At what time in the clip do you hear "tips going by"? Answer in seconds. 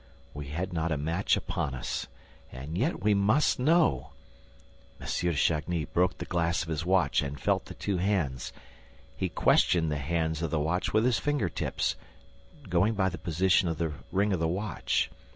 11.49-13.09